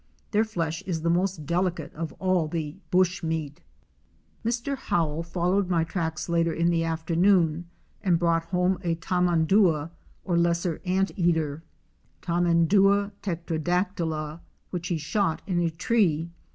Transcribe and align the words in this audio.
Their 0.31 0.43
flesh 0.45 0.81
is 0.87 1.03
the 1.03 1.11
most 1.11 1.45
delicate 1.45 1.93
of 1.93 2.11
all 2.13 2.47
the 2.47 2.75
'bush 2.89 3.21
meat." 3.21 3.61
Mr. 4.43 4.75
Howell 4.75 5.21
followed 5.21 5.69
my 5.69 5.83
tracks 5.83 6.27
later 6.27 6.51
in 6.51 6.71
the 6.71 6.83
afternoon 6.83 7.69
and 8.01 8.17
brought 8.17 8.45
home 8.45 8.79
a 8.83 8.95
Tamandua, 8.95 9.91
or 10.25 10.37
Lesser 10.39 10.81
Anteater 10.85 11.61
(Tamandua 12.23 13.11
tetradactyla), 13.21 14.39
which 14.71 14.87
he 14.87 14.97
shot 14.97 15.43
in 15.45 15.59
a 15.59 15.69
tree. 15.69 16.31